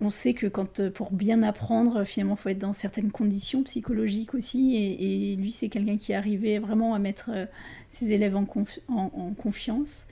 [0.00, 0.46] On sait que
[0.88, 4.76] pour bien apprendre, finalement, il faut être dans certaines conditions psychologiques aussi.
[4.76, 7.30] Et, lui, c'est quelqu'un qui arrivait vraiment à mettre
[7.90, 10.06] ses élèves en confiance.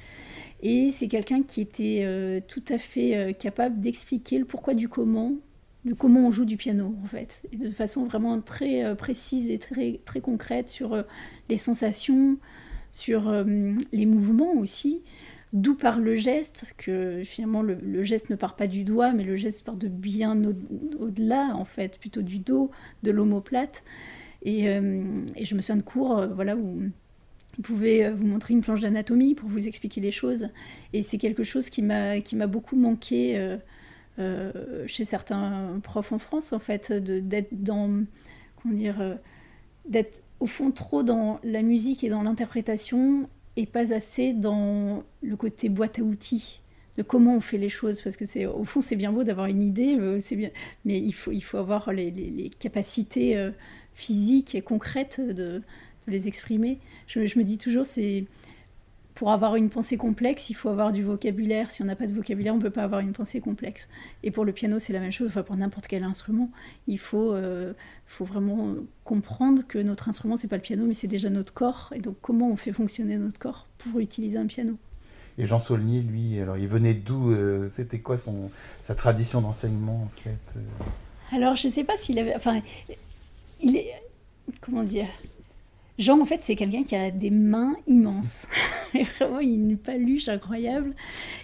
[0.61, 4.89] Et c'est quelqu'un qui était euh, tout à fait euh, capable d'expliquer le pourquoi du
[4.89, 5.35] comment,
[5.85, 9.51] de comment on joue du piano en fait, et de façon vraiment très euh, précise
[9.51, 11.05] et très, très concrète sur
[11.49, 12.39] les sensations,
[12.93, 13.33] sur
[13.93, 15.03] les mouvements aussi,
[15.53, 19.37] d'où par le geste, que finalement le, geste ne part pas du doigt, mais le
[19.37, 20.43] geste part de bien
[20.99, 22.71] au-delà en fait, plutôt du dos,
[23.05, 23.85] de l'omoplate.
[24.43, 26.81] Et, et, je me souviens de cours voilà, où
[27.59, 30.49] vous pouvez euh, vous montrer une planche d'anatomie pour vous expliquer les choses.
[30.93, 33.57] Et c'est quelque chose qui m'a, beaucoup manqué euh,
[34.21, 38.05] euh, chez certains profs en France, en fait, d'être dans,
[38.63, 39.19] comment dire,
[39.89, 45.37] d'être au fond trop dans la musique et dans l'interprétation et pas assez dans le
[45.37, 46.61] côté boîte à outils
[46.97, 49.47] de comment on fait les choses parce que c'est au fond c'est bien beau d'avoir
[49.47, 50.51] une idée c'est bien
[50.85, 53.51] mais il faut il faut avoir les, capacités
[53.95, 55.63] physiques et concrètes de,
[56.11, 58.25] les exprimer je, je, me dis toujours c'est
[59.19, 61.73] pour avoir une pensée complexe, il faut avoir du vocabulaire.
[61.73, 63.89] Si on n'a pas de vocabulaire, on ne peut pas avoir une pensée complexe.
[64.23, 66.53] Et pour le piano, c'est la même chose, enfin pour n'importe quel instrument.
[66.87, 67.73] Il faut, euh,
[68.07, 71.93] faut vraiment comprendre que notre instrument, c'est pas le piano, mais c'est déjà notre corps.
[71.97, 74.77] Et donc, comment on fait fonctionner notre corps pour utiliser un piano?
[75.37, 78.53] Et Jean Saulnier, lui, alors il venait d'où euh, C'était quoi son,
[78.85, 80.61] sa tradition d'enseignement, en fait euh?
[81.33, 82.37] Alors, je ne sais pas s'il avait.
[82.37, 82.63] Enfin,
[83.61, 83.95] il est.
[84.61, 85.09] Comment dire?
[85.99, 88.47] Jean, en fait, c'est quelqu'un qui a des mains immenses.
[89.19, 90.95] vraiment, il une paluche incroyable.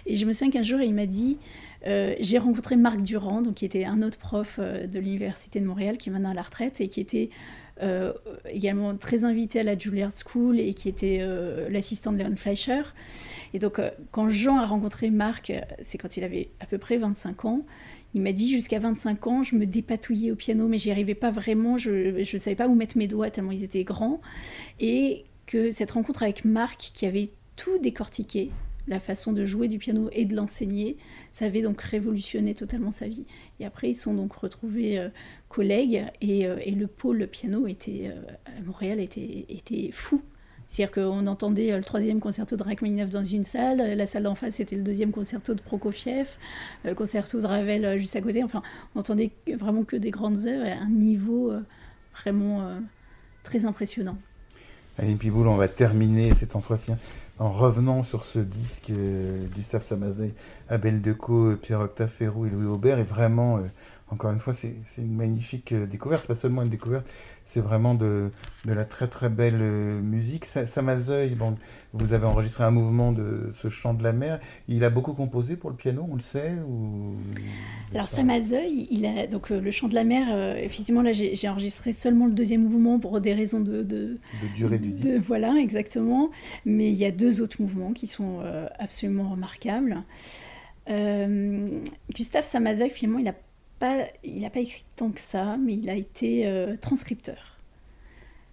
[0.05, 1.37] Et je me souviens qu'un jour, il m'a dit
[1.85, 5.65] euh, J'ai rencontré Marc Durand, donc, qui était un autre prof euh, de l'Université de
[5.65, 7.29] Montréal, qui est maintenant à la retraite et qui était
[7.81, 8.13] euh,
[8.49, 11.21] également très invité à la Juilliard School et qui était
[11.69, 12.83] l'assistant de Leon Fleischer.
[13.53, 17.43] Et donc, quand Jean a rencontré Marc, c'est quand il avait à peu près 25
[17.43, 17.65] ans.
[18.15, 21.31] Il m'a dit jusqu'à 25 ans, je me dépatouillais au piano, mais j'y arrivais pas
[21.31, 21.77] vraiment.
[21.77, 24.21] Je ne savais pas où mettre mes doigts tellement ils étaient grands.
[24.79, 28.51] Et que cette rencontre avec Marc, qui avait tout décortiqué,
[28.87, 30.95] la façon de jouer du piano et de l'enseigner,
[31.33, 33.25] ça avait donc révolutionné totalement sa vie.
[33.59, 35.09] Et après, ils sont donc retrouvés euh,
[35.49, 40.21] collègues et, euh, et, le pôle piano était, euh, à Montréal était, était fou.
[40.75, 44.35] C'est-à-dire qu'on entendait euh, le troisième concerto de Rachmaninoff dans une salle, la salle d'en
[44.35, 46.27] face c'était le deuxième concerto de Prokofiev,
[46.83, 48.43] euh, le concerto de Ravel euh, juste à côté.
[48.43, 48.61] Enfin,
[48.93, 51.53] on entendait vraiment que des grandes œuvres à un niveau
[52.21, 52.69] vraiment
[53.43, 54.17] très impressionnant.
[54.97, 56.97] Aline Piboul, on va terminer cet entretien
[57.39, 60.33] en revenant sur ce disque du Gustave Samazay,
[60.67, 62.99] Abel Decaux, Pierre-Octave Ferrou et Louis Aubert.
[62.99, 63.59] Et vraiment,
[64.15, 66.21] encore une fois, c'est une magnifique découverte.
[66.21, 67.05] C'est pas seulement une découverte,
[67.43, 68.31] c'est vraiment de,
[68.63, 70.45] de, la très très belle euh, musique.
[70.45, 71.57] Samazeuil, bon,
[71.91, 74.39] vous avez enregistré un mouvement de ce chant de la mer.
[74.69, 77.15] Il a beaucoup composé pour le piano, on le sait ou...
[77.93, 80.27] Alors Samazeuil, il a donc euh, le chant de la mer.
[80.31, 84.55] Euh, effectivement, là, j'ai enregistré seulement le deuxième mouvement pour des raisons de, de, de
[84.55, 85.19] durée du disque.
[85.27, 86.31] Voilà, exactement.
[86.65, 88.39] Mais il y a deux autres mouvements qui sont
[88.79, 90.03] absolument remarquables.
[90.87, 93.35] Gustave Samazeuil, finalement, il a
[94.23, 97.57] il n'a pas écrit tant que ça, mais il a été euh, transcripteur.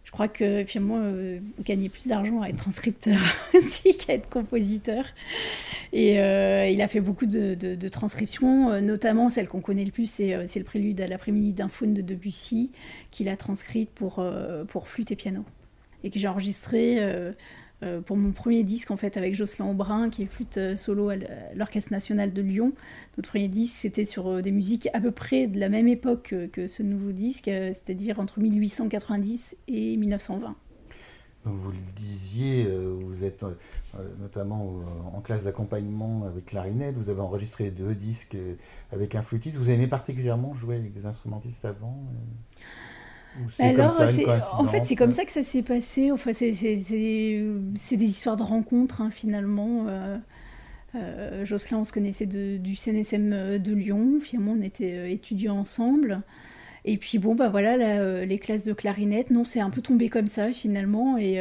[0.05, 3.19] Je crois que finalement, euh, gagner plus d'argent à être transcripteur
[3.55, 5.05] aussi qu'à être compositeur.
[5.93, 10.57] Et euh, il a fait beaucoup de, transcriptions, notamment celle qu'on connaît le plus, c'est
[10.57, 12.71] le prélude à l'après-midi d'un faune de Debussy,
[13.11, 14.25] qu'il a transcrite pour,
[14.69, 15.45] pour flûte et piano.
[16.05, 16.99] Et que j'ai enregistré
[17.83, 21.09] euh, pour mon premier disque en fait avec Jocelyn Aubrin qui est flûte euh, solo
[21.09, 21.17] à
[21.55, 22.73] l'Orchestre national de Lyon.
[23.17, 26.35] Notre premier disque c'était sur euh, des musiques à peu près de la même époque
[26.53, 30.55] que ce nouveau disque, c'est-à-dire entre 1890 et 1920.
[31.45, 33.45] Donc vous le disiez, vous êtes
[34.21, 34.81] notamment
[35.13, 38.37] en classe d'accompagnement avec clarinette, vous avez enregistré deux disques
[38.93, 39.57] avec un flûtiste.
[39.57, 41.99] Vous aimez particulièrement jouer avec des instrumentistes avant
[43.59, 44.01] alors,
[44.59, 46.11] en fait, c'est comme ça que ça s'est passé.
[46.13, 49.87] Enfin, c'est des histoires de rencontres, hein, finalement.
[49.89, 50.19] Euh,
[50.95, 54.21] euh, Jocelyn, on se connaissait du CNSM euh, de Lyon.
[54.23, 56.23] Finalement, on était étudiants ensemble.
[56.85, 60.27] Et puis, bon, bah voilà, les classes de clarinette, non, c'est un peu tombé comme
[60.27, 61.17] ça, finalement.
[61.17, 61.39] Et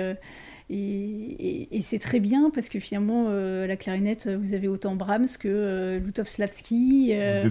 [0.74, 5.48] et, c'est très bien parce que finalement, euh, la clarinette, vous avez autant Brahms que
[5.48, 7.50] euh, Lutovslavski euh,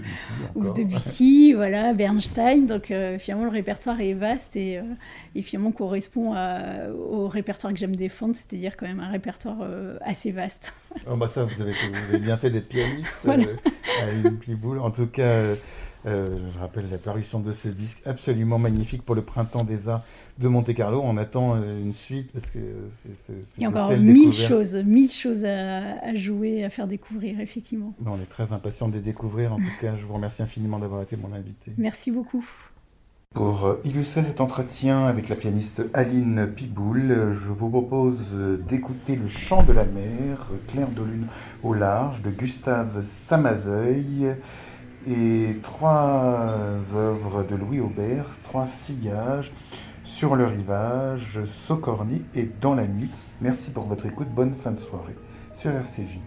[0.55, 2.67] ou Debussy, voilà, Bernstein.
[2.67, 4.81] Donc finalement, le répertoire est vaste et,
[5.43, 6.35] finalement correspond
[6.95, 9.59] au répertoire que j'aime défendre, c'est-à-dire quand même un répertoire
[10.01, 10.73] assez vaste.
[11.09, 11.75] Oh bah ça, vous avez,
[12.19, 13.45] bien fait d'être pianiste, voilà.
[14.81, 15.55] En tout cas.
[16.07, 20.03] Euh, je rappelle la parution de ce disque absolument magnifique pour le printemps des arts
[20.39, 21.03] de Monte Carlo.
[21.05, 22.59] On attend euh, une suite parce que
[23.27, 23.35] c'est.
[23.59, 27.93] Il y a encore mille choses, mille choses à, jouer, à faire découvrir, effectivement.
[28.07, 29.53] on est très impatient de les découvrir.
[29.53, 31.73] En tout cas, je vous remercie infiniment d'avoir été mon invité.
[31.77, 32.45] Merci beaucoup.
[33.35, 38.19] Pour euh, illustrer cet entretien avec la pianiste Aline Piboul, je vous propose
[38.67, 41.27] d'écouter Le chant de la mer, Clair de lune
[41.63, 44.35] au large, de Gustave Samazeuil
[45.07, 46.57] et trois
[46.95, 49.53] œuvres de Louis Aubert, trois sillages
[50.05, 53.11] sur le rivage, Socorny et Dans la nuit.
[53.41, 55.17] Merci pour votre écoute, bonne fin de soirée
[55.55, 56.19] sur RCJ.